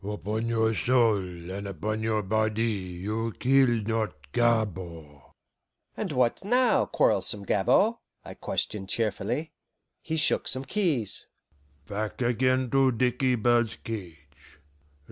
[0.03, 5.21] "Upon your soul and upon your body, you killed not Gabord."
[5.95, 9.51] "And what now, quarrelsome Gabord?" I questioned cheerfully.
[10.01, 11.27] He shook some keys.
[11.87, 14.29] "Back again to dickey bird's cage.